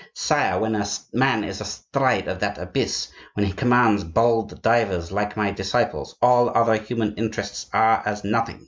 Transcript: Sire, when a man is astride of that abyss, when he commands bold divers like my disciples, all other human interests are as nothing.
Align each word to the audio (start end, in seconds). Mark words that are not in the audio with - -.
Sire, 0.15 0.57
when 0.59 0.73
a 0.73 0.83
man 1.13 1.43
is 1.43 1.61
astride 1.61 2.27
of 2.27 2.39
that 2.39 2.57
abyss, 2.57 3.11
when 3.35 3.45
he 3.45 3.53
commands 3.53 4.03
bold 4.03 4.59
divers 4.63 5.11
like 5.11 5.37
my 5.37 5.51
disciples, 5.51 6.15
all 6.23 6.49
other 6.49 6.75
human 6.77 7.13
interests 7.17 7.69
are 7.71 8.01
as 8.03 8.23
nothing. 8.23 8.59